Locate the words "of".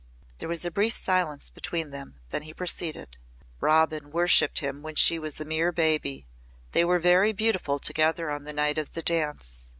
8.79-8.93